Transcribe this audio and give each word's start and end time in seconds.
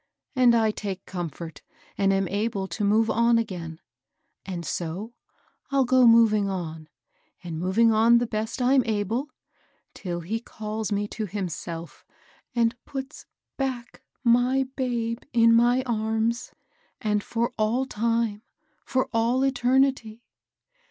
And 0.35 0.55
I 0.55 0.71
take 0.71 1.05
comfort, 1.05 1.61
and 1.95 2.11
am 2.11 2.27
able 2.27 2.67
to 2.67 2.83
move 2.83 3.07
on 3.11 3.37
again; 3.37 3.79
and 4.47 4.65
so 4.65 5.13
I'll 5.69 5.85
go 5.85 6.07
moving 6.07 6.49
on, 6.49 6.89
and 7.43 7.59
moving 7.59 7.91
on 7.93 8.17
the 8.17 8.25
best 8.25 8.63
I'm 8.63 8.81
able, 8.87 9.29
till 9.93 10.21
he 10.21 10.39
calls 10.39 10.91
me 10.91 11.07
to 11.09 11.27
himself, 11.27 12.03
and 12.55 12.75
put^ 12.83 13.27
back 13.57 14.01
my 14.23 14.63
babe 14.75 15.19
in 15.33 15.53
my 15.53 15.83
arms, 15.83 16.51
^and 16.99 17.21
for 17.21 17.53
all 17.59 17.85
time,— 17.85 18.41
for 18.87 19.07
all 19.13 19.43
eternity." 19.45 20.23